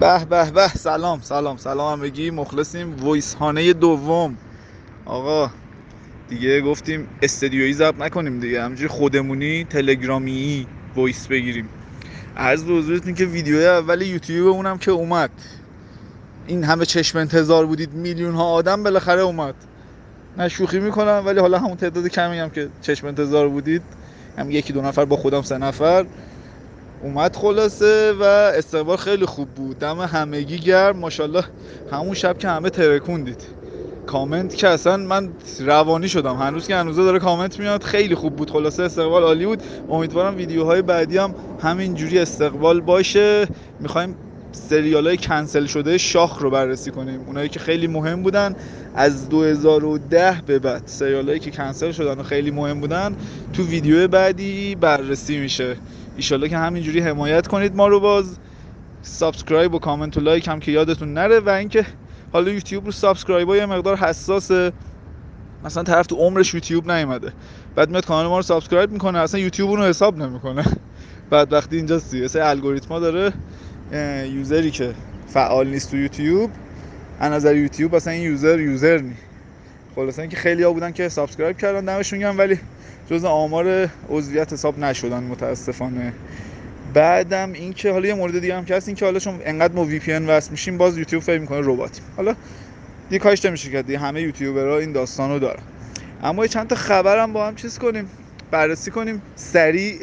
[0.00, 0.68] به به به.
[0.68, 2.30] سلام سلام سلام همگی.
[2.30, 4.36] مخلصیم voice خانه دوم.
[5.04, 5.50] آقا
[6.28, 8.62] دیگه گفتیم استدیویی ضبط نکنیم دیگه.
[8.62, 11.68] همینجوری خودمونی تلگرامی voice بگیریم.
[12.36, 15.30] عرض به حضورتون که ویدیو اول یوتیوب اونم که اومد.
[16.46, 19.54] این همه چشم انتظار بودید میلیون ها آدم بالاخره اومد.
[20.38, 23.82] نه شوخی می‌کنم ولی حالا همون تعداد کمی هم که چشم انتظار بودید.
[24.38, 26.06] هم یکی دو نفر با خودم سه نفر.
[27.02, 29.78] اومد خلاصه و استقبال خیلی خوب بود.
[29.78, 30.96] دم همگی گرم.
[30.96, 31.44] ماشاءالله
[31.92, 33.42] همون شب که همه ترکوندید
[34.06, 35.28] کامنت که اصلا من
[35.60, 36.36] روانی شدم.
[36.36, 37.82] هنوز که هنوزه داره کامنت میاد.
[37.82, 38.50] خیلی خوب بود.
[38.50, 39.62] خلاصه استقبال عالی بود.
[39.90, 43.46] امیدوارم ویدیوهای بعدی هم همین جوری استقبال باشه.
[43.80, 44.16] می‌خوایم
[44.52, 47.20] سریال های کنسل شده شاخ رو بررسی کنیم.
[47.26, 48.56] اونایی که خیلی مهم بودن
[48.94, 50.82] از 2010 به بعد.
[50.86, 53.16] سریال هایی که کنسل شدن و خیلی مهم بودن
[53.52, 55.76] تو ویدیو بعدی بررسی میشه.
[56.16, 57.76] ایشالله که همینجوری حمایت کنید.
[57.76, 58.38] ما رو باز
[59.02, 61.86] subscribe و کامنت و لایک هم که یادتون نره و اینکه
[62.32, 64.72] حالا یوتیوب رو subscribe یه مقدار حساسه.
[65.64, 67.32] مثلا طرف تو عمرش یوتیوب نیومده.
[67.74, 69.18] بعد میاد کانال ما رو subscribe می‌کنه.
[69.18, 70.64] اصلا یوتیوب رو حساب نمی‌کنه.
[71.30, 73.32] بعد وقتی اینجا حساسه الگوریتما داره
[74.26, 74.94] user ی که
[75.26, 76.50] فعال نیست تو یوتیوب.
[77.20, 79.14] از نظر یوتیوب اصلا این user user نی
[79.96, 82.58] خلاصه اینکه خیلی ها بودن که subscribe کردن دمشون گرم ولی
[83.10, 86.12] جز آمار عضویت حساب نشدن متاسفانه.
[86.94, 90.26] بعدم اینکه حالا یه مورد دیگه هم که هست اینکه حالا چون انقدر ما VPN
[90.26, 92.34] وصل میشیم باز یوتیوب فکر می‌کنه رباتیم حالا
[93.10, 95.62] دیگه کاریش نمیشه کرد دیگه همه یوتیوبرها این داستان رو دارن.
[96.22, 98.10] اما چند تا خبرم با هم چیز کنیم
[98.50, 99.22] بررسی کنیم.
[99.36, 99.98] سریع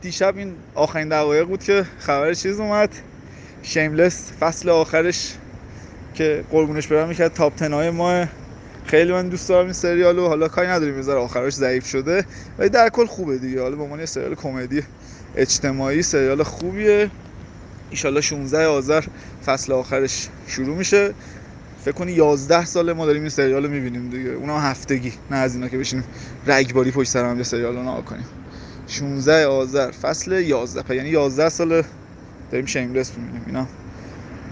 [0.00, 2.90] دیشب این آخرین دقایق بود که خبر چیز اومد.
[3.62, 5.34] Shameless فصل آخرش
[6.14, 8.26] که قربونش برم می‌کرد تاپ تنهای ما.
[8.84, 10.28] خیلی من دوست دارم این سریالو.
[10.28, 12.24] حالا کاری نداریم می‌ذاره آخرش ضعیف شده.
[12.58, 13.62] ولی در کل خوبه دیگه.
[13.62, 14.82] حالا به عنوان سریال کمدی
[15.36, 17.10] اجتماعی سریال خوبیه.
[17.90, 19.04] ایشالله 16 آذر
[19.46, 21.14] فصل آخرش شروع میشه.
[21.84, 24.30] فکر کنی 11 ساله ما داریم این سریال رو می‌بینیم دیگه.
[24.30, 25.12] اونم هفتگی.
[25.30, 26.04] نه از اینا که بشینیم
[26.46, 28.26] رگباری پشت سر هم یه سریال رو کنیم.
[28.86, 31.82] 16 آذر فصل 11 یعنی 11 سال
[32.50, 33.42] داریم Shameless می‌بینیم.
[33.46, 33.66] اینا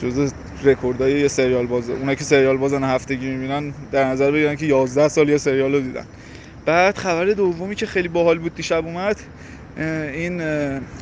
[0.03, 0.29] جزء
[0.65, 5.09] رکوردای یه سریال بازه اونا که سریال بازن هفتگی می‌بینن در نظر بگیرن که 11
[5.09, 6.05] سال یه سریال رو دیدن.
[6.67, 9.21] بعد خبر دومی که خیلی باحال بود دیشب اومد
[10.13, 10.43] این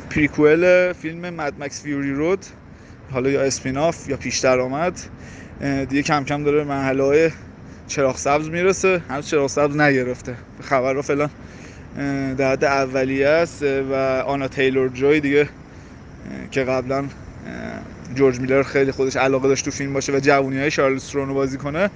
[0.09, 2.45] prequel فیلم Mad Max Fury Road
[3.11, 4.99] حالا یا spin-off یا پیش درآمد
[5.89, 7.31] دیگه کم کم داره مرحله های
[7.87, 10.35] چراغ سبز می‌رسه هنوز چراغ سبز نگرفته.
[10.61, 11.29] خبر رو فعلا
[12.37, 13.93] در حد اولیه است و
[14.25, 15.49] آنیا تیلور جوی دیگه
[16.51, 17.05] که قبلا
[18.15, 21.57] جورج میلر خیلی خودش علاقه داشت تو فیلم باشه و جوونی های شارلیز رو بازی
[21.57, 21.89] کنه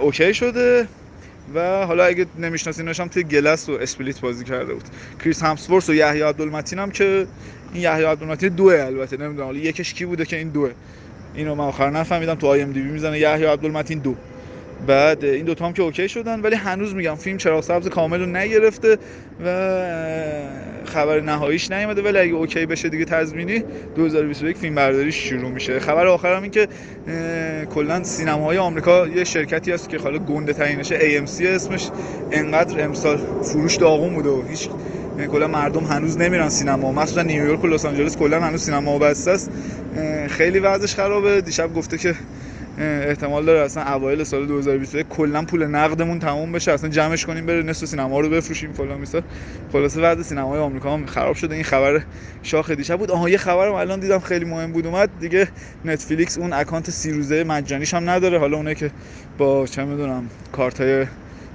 [0.00, 0.88] okay شده.
[1.54, 4.84] و حالا اگه نمیشناسینش هم توی Glass و Split بازی کرده بود.
[5.24, 7.26] کریس همسورث و یحیی عبدالمتین هم که
[7.72, 10.70] این یحیی عبدالمتین دوه البته نمی‌دونم حالا یکش کی بوده که این دوه.
[11.34, 14.14] اینو من آخر نفهمیدم تو IMDb می‌زنه یحیی عبدالمتین دو.
[14.86, 18.26] بعد این دوتا هم که okay شدن ولی هنوز میگم فیلم چراغ سبز کامل رو
[18.26, 18.98] نگرفته
[19.44, 19.48] و
[20.84, 22.02] خبر نهاییش نیومده.
[22.02, 23.64] ولی اگه okay بشه دیگه تضمینی
[23.96, 25.80] 2021 فیلم برداری شروع میشه.
[25.80, 26.68] خبر آخرم این که
[27.74, 31.88] کلا سینماهای آمریکا یه شرکتی هست که حالا گنده ترینشه AMC اسمش.
[32.32, 34.68] انقدر امسال فروش داغون بوده و هیچ
[35.32, 36.92] کلا مردم هنوز نمیرن سینما.
[36.92, 39.50] مخصوصا نیویورک و لس آنجلس کلا هنوز سینما بسته است.
[40.28, 41.40] خیلی وضعش خرابه.
[41.40, 42.14] دیشب گفته که
[42.80, 47.62] احتمال داره اصلا اوایل سال 2021 کلا پول نقدمون تموم بشه اصلا جمعش کنیم بره
[47.62, 49.22] نصف سینما رو بفروشیم فلان بیسار.
[49.72, 51.54] خلاصه وضع سینمای آمریکا هم خراب شده.
[51.54, 52.02] این خبر
[52.42, 53.10] شاخ دیشب بود.
[53.10, 54.86] آها یه خبرم الان دیدم خیلی مهم بود.
[54.86, 55.48] اومد دیگه
[55.84, 58.38] نتفلیکس اون اکانت سی روزه مجانیش هم نداره.
[58.38, 58.90] حالا اونایی که
[59.38, 61.06] با چه می‌دونم کارت های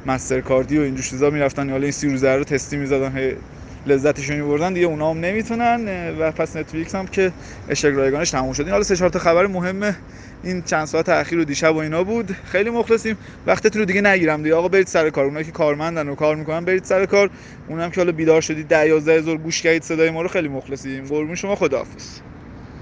[0.06, 3.32] مستر کاردی و اینجور چیزا می‌رفتن حالا این سی روزه رو تستی می‌زدن.
[3.86, 7.34] لذتشون میبردن دیگه اونا نمی‌تونن و پس نتفلیکس هم که
[7.68, 8.62] اشتراک رایگانش تموم شد.
[8.62, 9.98] این حالا سه چهار تا خبر مهمه
[10.44, 12.32] این چند ساعت اخیر و دیشب و اینا بود.
[12.32, 13.18] خیلی مخلصیم.
[13.46, 14.56] وقتتون رو دیگه نگیرم دیگه.
[14.56, 15.26] آقا برید سر کار.
[15.26, 17.30] اونایی که کارمندن و کار می‌کنن برید سر کار.
[17.66, 21.08] اونم که حالا بیدار شدید 10 11 هزار گوش کردید صدای ما رو خیلی مخلصیم.
[21.08, 21.56] قربون شما.
[21.56, 22.33] خداحافظ.